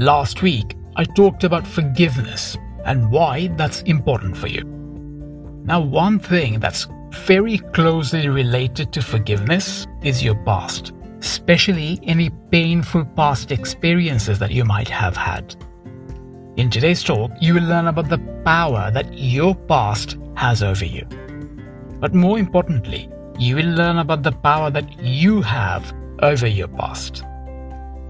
[0.00, 2.56] Last week, I talked about forgiveness
[2.86, 4.64] and why that's important for you.
[5.66, 6.88] Now, one thing that's
[7.26, 14.64] very closely related to forgiveness is your past, especially any painful past experiences that you
[14.64, 15.54] might have had.
[16.56, 21.04] In today's talk, you will learn about the power that your past has over you.
[22.00, 25.92] But more importantly, you will learn about the power that you have
[26.22, 27.22] over your past.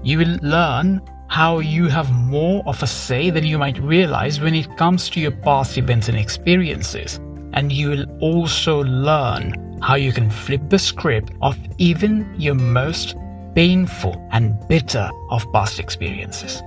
[0.03, 4.53] You will learn how you have more of a say than you might realize when
[4.53, 7.21] it comes to your past events and experiences.
[7.53, 13.15] And you will also learn how you can flip the script of even your most
[13.55, 16.61] painful and bitter of past experiences.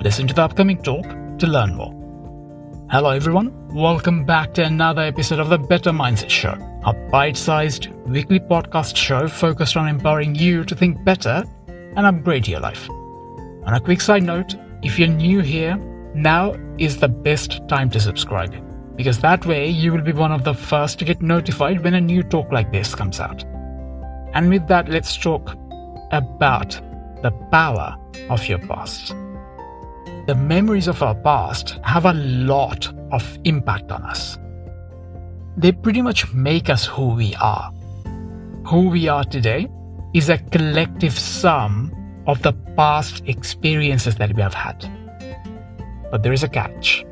[0.00, 1.06] Listen to the upcoming talk
[1.38, 1.94] to learn more.
[2.90, 3.52] Hello, everyone.
[3.68, 8.96] Welcome back to another episode of the Better Mindset Show, a bite sized weekly podcast
[8.96, 12.88] show focused on empowering you to think better and upgrade your life.
[13.64, 15.76] On a quick side note, if you're new here,
[16.14, 18.54] now is the best time to subscribe
[18.96, 22.00] because that way you will be one of the first to get notified when a
[22.00, 23.44] new talk like this comes out.
[24.34, 25.52] And with that, let's talk
[26.10, 26.70] about
[27.22, 27.96] the power
[28.28, 29.08] of your past.
[30.26, 34.38] The memories of our past have a lot of impact on us.
[35.56, 37.72] They pretty much make us who we are.
[38.66, 39.68] Who we are today
[40.14, 41.92] is a collective sum
[42.26, 44.88] of the past experiences that we have had.
[46.10, 47.04] But there is a catch.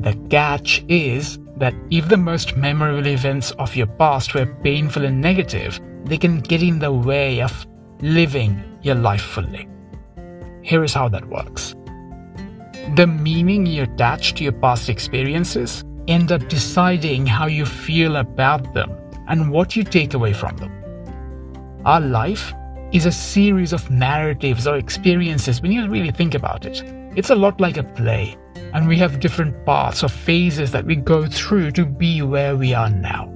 [0.00, 5.20] The catch is that if the most memorable events of your past were painful and
[5.20, 7.66] negative, they can get in the way of
[8.00, 9.68] living your life fully.
[10.62, 11.74] Here is how that works.
[12.94, 18.74] The meaning you attach to your past experiences end up deciding how you feel about
[18.74, 18.96] them
[19.28, 20.72] and what you take away from them.
[21.84, 22.52] Our life
[22.96, 26.82] is a series of narratives or experiences when you really think about it.
[27.14, 28.38] It's a lot like a play,
[28.72, 32.72] and we have different paths or phases that we go through to be where we
[32.72, 33.30] are now.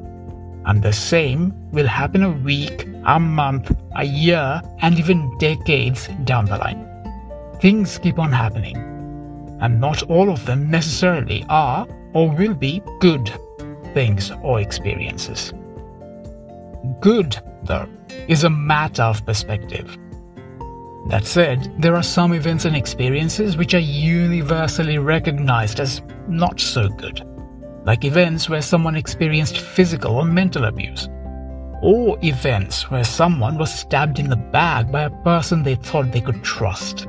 [0.65, 6.47] And the same will happen a week, a month, a year, and even decades down
[6.47, 6.87] the line.
[7.61, 8.79] Things keep on happening,
[9.61, 13.31] and not all of them necessarily are or will be good
[13.93, 15.53] things or experiences.
[17.01, 17.89] Good, though,
[18.29, 19.97] is a matter of perspective.
[21.09, 26.89] That said, there are some events and experiences which are universally recognized as not so
[26.89, 27.23] good,
[27.85, 31.09] like events where someone experienced physical or mental abuse,
[31.83, 36.21] or events where someone was stabbed in the back by a person they thought they
[36.21, 37.07] could trust.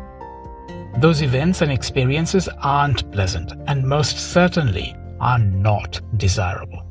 [0.98, 6.84] Those events and experiences aren't pleasant and most certainly are not desirable.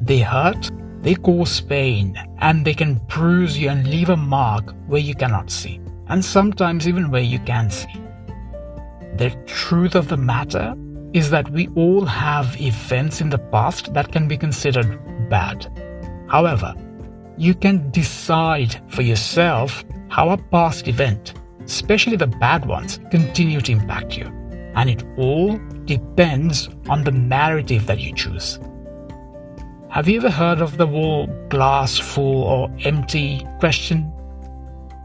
[0.00, 0.70] They hurt
[1.02, 5.50] they cause pain and they can bruise you and leave a mark where you cannot
[5.50, 8.00] see, and sometimes even where you can see.
[9.16, 10.74] The truth of the matter
[11.12, 14.98] is that we all have events in the past that can be considered
[15.28, 15.66] bad.
[16.28, 16.74] However,
[17.36, 21.34] you can decide for yourself how a past event,
[21.64, 24.26] especially the bad ones, continue to impact you.
[24.74, 28.58] And it all depends on the narrative that you choose.
[29.90, 34.12] Have you ever heard of the whole glass full or empty question?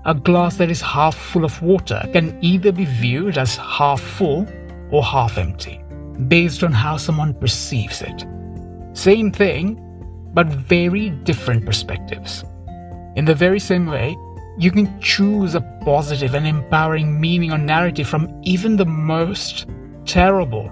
[0.03, 4.45] A glass that is half full of water can either be viewed as half full
[4.91, 5.81] or half empty,
[6.27, 8.25] based on how someone perceives it.
[8.91, 9.79] Same thing,
[10.33, 12.43] but very different perspectives.
[13.15, 14.17] In the very same way,
[14.57, 19.65] you can choose a positive and empowering meaning or narrative from even the most
[20.05, 20.69] terrible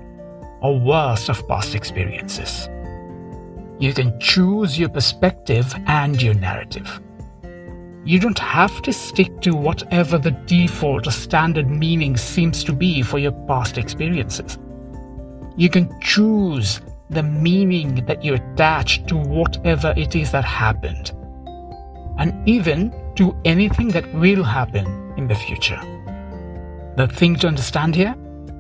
[0.62, 2.68] or worst of past experiences.
[3.82, 7.02] You can choose your perspective and your narrative.
[8.06, 13.02] You don't have to stick to whatever the default or standard meaning seems to be
[13.02, 14.60] for your past experiences.
[15.58, 21.10] You can choose the meaning that you attach to whatever it is that happened,
[22.20, 24.86] and even to anything that will happen
[25.18, 25.82] in the future.
[26.98, 28.16] The thing to understand here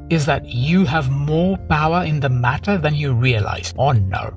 [0.09, 4.33] is that you have more power in the matter than you realize or know.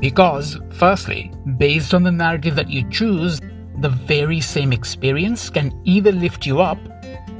[0.00, 3.40] Because, firstly, based on the narrative that you choose,
[3.80, 6.78] the very same experience can either lift you up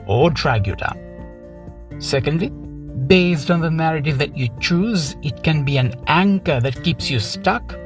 [0.06, 0.98] or drag you down.
[1.98, 2.48] Secondly,
[3.06, 7.20] based on the narrative that you choose, it can be an anchor that keeps you
[7.20, 7.76] stuck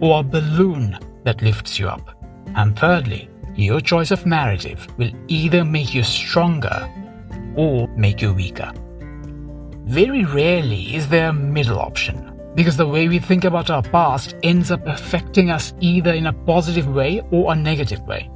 [0.00, 2.14] or a balloon that lifts you up.
[2.56, 6.88] And thirdly, your choice of narrative will either make you stronger
[7.56, 8.72] or make you weaker.
[9.84, 12.27] Very rarely is there a middle option
[12.58, 16.32] because the way we think about our past ends up affecting us either in a
[16.32, 18.28] positive way or a negative way.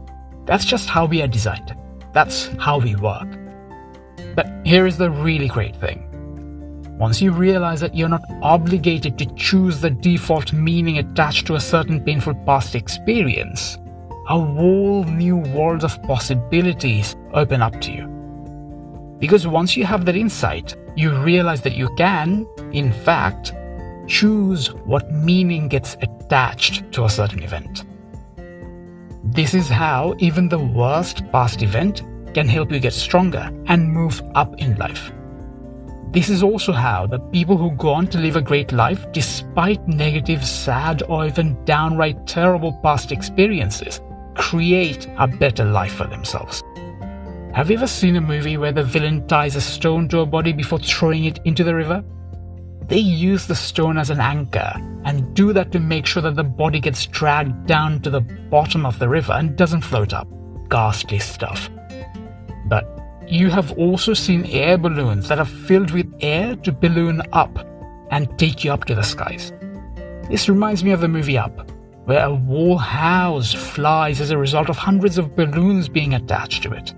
[0.45, 1.75] That's just how we are designed.
[2.13, 3.27] That's how we work.
[4.37, 6.09] But here is the really great thing.
[7.01, 11.61] Once you realize that you're not obligated to choose the default meaning attached to a
[11.61, 13.77] certain painful past experience,
[14.29, 18.07] a whole new world of possibilities open up to you.
[19.19, 23.53] Because once you have that insight, you realize that you can, in fact,
[24.07, 27.85] choose what meaning gets attached to a certain event.
[29.25, 32.03] This is how even the worst past event
[32.35, 35.13] can help you get stronger and move up in life.
[36.11, 39.89] This is also how the people who go on to live a great life despite
[39.89, 44.01] negative, sad, or even downright terrible past experiences
[44.35, 46.63] create a better life for themselves.
[47.55, 50.53] Have you ever seen a movie where the villain ties a stone to a body
[50.53, 52.05] before throwing it into the river?
[52.89, 54.73] They use the stone as an anchor
[55.05, 58.85] and do that to make sure that the body gets dragged down to the bottom
[58.85, 60.29] of the river and doesn't float up.
[60.69, 61.71] Ghastly stuff.
[62.67, 62.87] But
[63.27, 67.67] you have also seen air balloons that are filled with air to balloon up
[68.11, 69.53] and take you up to the skies.
[70.29, 71.71] This reminds me of the movie Up,
[72.05, 76.73] where a whole house flies as a result of hundreds of balloons being attached to
[76.73, 76.95] it.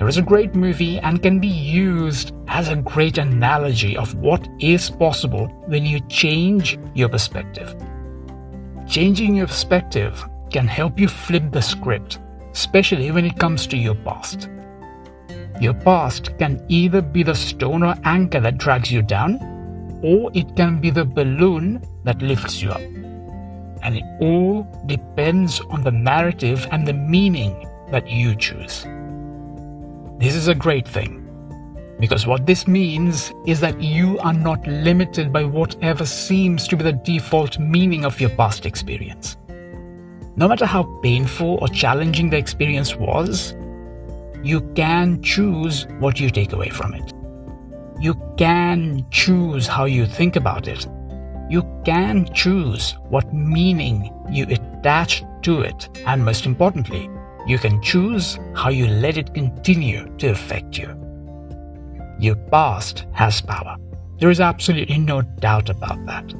[0.00, 4.48] It was a great movie and can be used as a great analogy of what
[4.58, 7.76] is possible when you change your perspective.
[8.88, 12.18] Changing your perspective can help you flip the script,
[12.52, 14.48] especially when it comes to your past.
[15.60, 19.36] Your past can either be the stone or anchor that drags you down,
[20.02, 22.80] or it can be the balloon that lifts you up.
[23.82, 28.86] And it all depends on the narrative and the meaning that you choose.
[30.20, 31.26] This is a great thing.
[31.98, 36.84] Because what this means is that you are not limited by whatever seems to be
[36.84, 39.38] the default meaning of your past experience.
[40.36, 43.54] No matter how painful or challenging the experience was,
[44.42, 47.14] you can choose what you take away from it.
[47.98, 50.86] You can choose how you think about it.
[51.48, 55.88] You can choose what meaning you attach to it.
[56.06, 57.08] And most importantly,
[57.46, 60.96] you can choose how you let it continue to affect you.
[62.18, 63.76] Your past has power.
[64.18, 66.34] There is absolutely no doubt about that.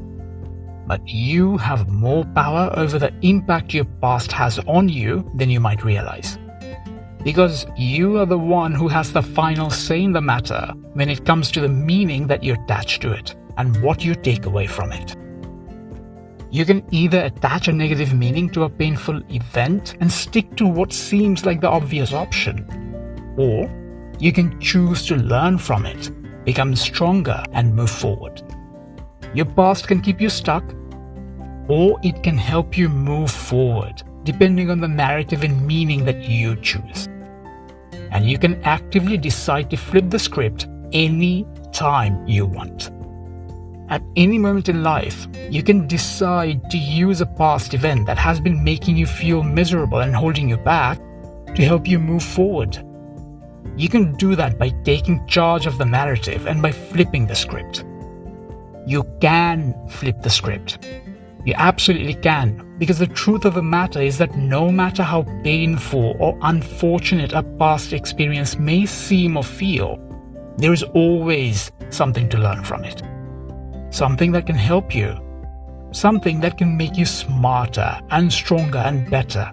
[0.86, 5.60] But you have more power over the impact your past has on you than you
[5.60, 6.38] might realize.
[7.22, 11.24] Because you are the one who has the final say in the matter when it
[11.24, 14.92] comes to the meaning that you attach to it and what you take away from
[14.92, 15.16] it.
[16.52, 20.92] You can either attach a negative meaning to a painful event and stick to what
[20.92, 22.66] seems like the obvious option,
[23.38, 23.70] or
[24.18, 26.10] you can choose to learn from it,
[26.44, 28.42] become stronger, and move forward.
[29.32, 30.64] Your past can keep you stuck,
[31.68, 36.56] or it can help you move forward, depending on the narrative and meaning that you
[36.56, 37.06] choose.
[38.10, 42.90] And you can actively decide to flip the script any time you want.
[43.90, 48.38] At any moment in life, you can decide to use a past event that has
[48.38, 51.00] been making you feel miserable and holding you back
[51.56, 52.78] to help you move forward.
[53.76, 57.84] You can do that by taking charge of the narrative and by flipping the script.
[58.86, 60.86] You can flip the script.
[61.44, 66.16] You absolutely can, because the truth of the matter is that no matter how painful
[66.20, 69.98] or unfortunate a past experience may seem or feel,
[70.58, 73.02] there is always something to learn from it
[73.90, 75.18] something that can help you,
[75.92, 79.50] something that can make you smarter and stronger and better.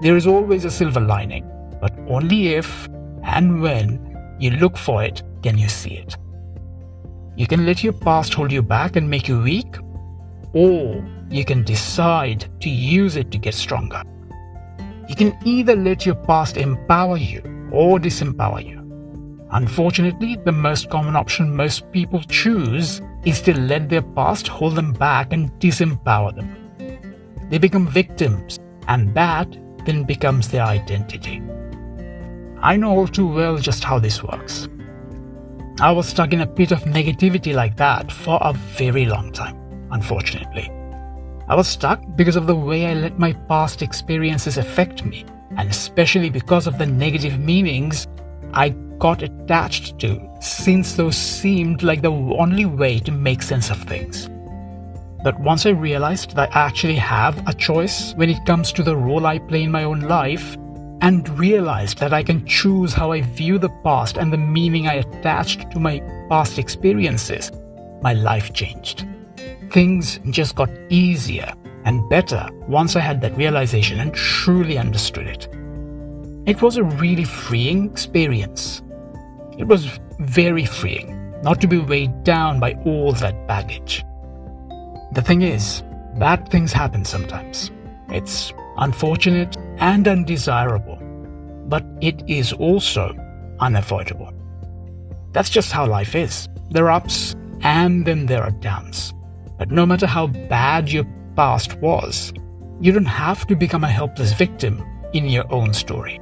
[0.00, 1.48] There is always a silver lining,
[1.80, 2.88] but only if
[3.24, 6.16] and when you look for it can you see it.
[7.36, 9.76] You can let your past hold you back and make you weak,
[10.52, 14.02] or you can decide to use it to get stronger.
[15.08, 17.40] You can either let your past empower you
[17.72, 18.78] or disempower you.
[19.50, 24.92] Unfortunately, the most common option most people choose is to let their past hold them
[24.92, 26.58] back and disempower them.
[27.50, 31.42] They become victims, and that then becomes their identity.
[32.60, 34.68] I know all too well just how this works.
[35.80, 39.56] I was stuck in a pit of negativity like that for a very long time,
[39.90, 40.70] unfortunately.
[41.48, 45.24] I was stuck because of the way I let my past experiences affect me,
[45.56, 48.06] and especially because of the negative meanings
[48.54, 48.70] I
[49.02, 54.30] got attached to, since those seemed like the only way to make sense of things.
[55.24, 58.96] But once I realized that I actually have a choice when it comes to the
[58.96, 60.56] role I play in my own life,
[61.00, 65.02] and realized that I can choose how I view the past and the meaning I
[65.02, 67.50] attached to my past experiences,
[68.02, 69.04] my life changed.
[69.72, 71.52] Things just got easier
[71.84, 75.48] and better once I had that realization and truly understood it.
[76.46, 78.80] It was a really freeing experience.
[79.58, 84.04] It was very freeing not to be weighed down by all that baggage.
[85.12, 85.82] The thing is,
[86.18, 87.70] bad things happen sometimes.
[88.08, 90.98] It's unfortunate and undesirable,
[91.66, 93.14] but it is also
[93.60, 94.32] unavoidable.
[95.32, 96.48] That's just how life is.
[96.70, 99.12] There are ups and then there are downs.
[99.58, 101.04] But no matter how bad your
[101.36, 102.32] past was,
[102.80, 104.82] you don't have to become a helpless victim
[105.12, 106.20] in your own story.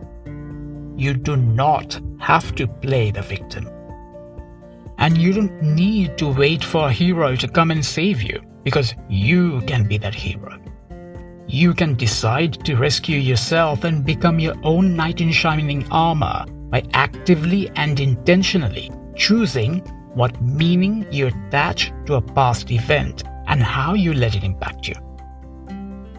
[1.00, 3.66] You do not have to play the victim.
[4.98, 8.94] And you don't need to wait for a hero to come and save you, because
[9.08, 10.60] you can be that hero.
[11.48, 16.84] You can decide to rescue yourself and become your own knight in shining armor by
[16.92, 19.78] actively and intentionally choosing
[20.12, 24.96] what meaning you attach to a past event and how you let it impact you.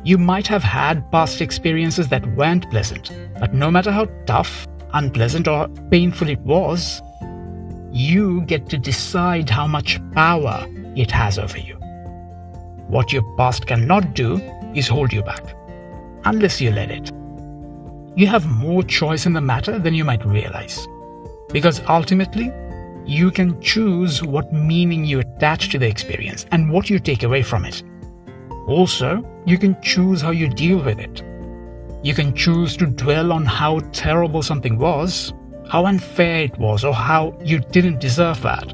[0.03, 5.47] You might have had past experiences that weren't pleasant, but no matter how tough, unpleasant,
[5.47, 7.01] or painful it was,
[7.91, 11.75] you get to decide how much power it has over you.
[12.87, 14.37] What your past cannot do
[14.75, 15.55] is hold you back,
[16.25, 17.11] unless you let it.
[18.15, 20.87] You have more choice in the matter than you might realize.
[21.51, 22.51] Because ultimately,
[23.05, 27.41] you can choose what meaning you attach to the experience and what you take away
[27.41, 27.83] from it.
[28.67, 31.23] Also, you can choose how you deal with it.
[32.03, 35.33] You can choose to dwell on how terrible something was,
[35.69, 38.73] how unfair it was, or how you didn't deserve that.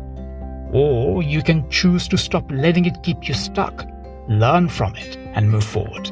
[0.72, 3.86] Or you can choose to stop letting it keep you stuck
[4.28, 6.12] learn from it, and move forward.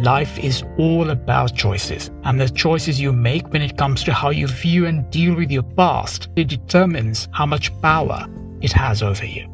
[0.00, 4.30] Life is all about choices, and the choices you make when it comes to how
[4.30, 8.26] you view and deal with your past, it determines how much power
[8.60, 9.48] it has over you.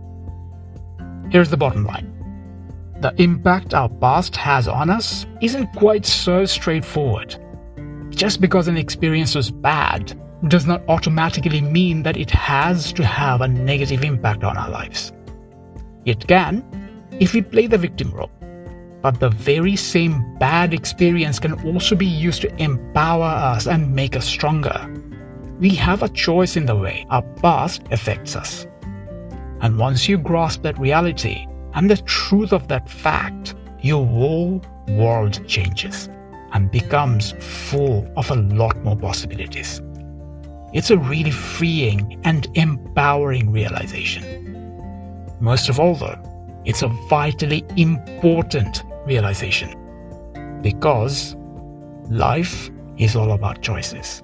[1.31, 2.15] Here's the bottom line.
[3.00, 7.37] The impact our past has on us isn't quite so straightforward.
[8.11, 13.40] Just because an experience was bad does not automatically mean that it has to have
[13.40, 15.12] a negative impact on our lives.
[16.07, 16.64] It can,
[17.21, 18.33] if we play the victim role.
[19.00, 24.17] But the very same bad experience can also be used to empower us and make
[24.17, 24.93] us stronger.
[25.61, 28.67] We have a choice in the way our past affects us.
[29.61, 31.47] And once you grasp that reality
[31.79, 36.09] and the truth of that fact, your whole world changes
[36.53, 39.81] and becomes full of a lot more possibilities.
[40.73, 45.37] It's a really freeing and empowering realization.
[45.39, 46.19] Most of all, though,
[46.65, 49.71] it's a vitally important realization
[50.63, 51.37] because
[52.11, 54.21] life is all about choices.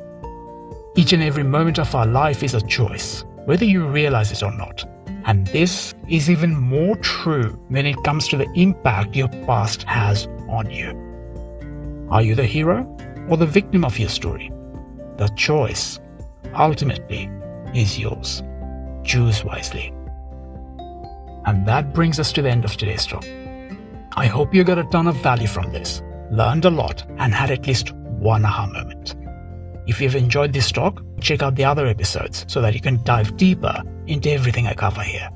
[0.97, 4.51] Each and every moment of our life is a choice, whether you realize it or
[4.51, 4.85] not.
[5.26, 10.26] And this is even more true when it comes to the impact your past has
[10.49, 11.00] on you.
[12.11, 12.85] Are you the hero
[13.28, 14.52] or the victim of your story?
[15.16, 15.99] The choice,
[16.54, 17.31] ultimately,
[17.75, 18.43] is yours.
[19.02, 19.95] Choose wisely.
[21.47, 23.25] And that brings us to the end of today's talk.
[24.16, 27.50] I hope you got a ton of value from this, learned a lot, and had
[27.50, 29.14] at least one aha moment.
[29.87, 33.37] If you've enjoyed this talk, check out the other episodes so that you can dive
[33.37, 35.28] deeper into everything I cover here.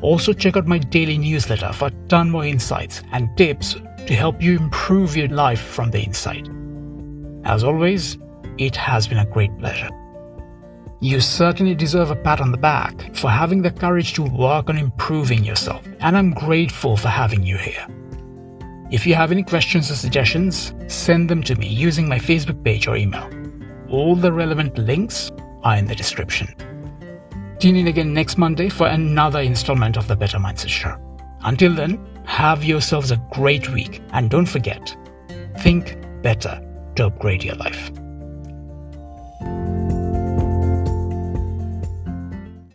[0.00, 4.40] Also, check out my daily newsletter for a ton more insights and tips to help
[4.40, 6.48] you improve your life from the inside.
[7.44, 8.18] As always,
[8.58, 9.90] it has been a great pleasure.
[11.00, 14.78] You certainly deserve a pat on the back for having the courage to work on
[14.78, 17.86] improving yourself, and I'm grateful for having you here.
[18.90, 22.86] If you have any questions or suggestions, send them to me using my Facebook page
[22.86, 23.28] or email.
[23.94, 25.30] All the relevant links
[25.62, 26.52] are in the description.
[27.60, 30.96] Tune in again next Monday for another installment of the Better Mindset Show.
[31.42, 34.96] Until then, have yourselves a great week and don't forget,
[35.60, 36.60] think better
[36.96, 37.92] to upgrade your life.